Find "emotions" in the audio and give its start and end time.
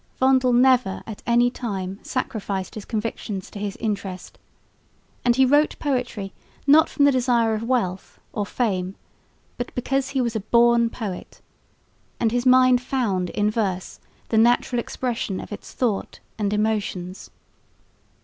16.51-17.29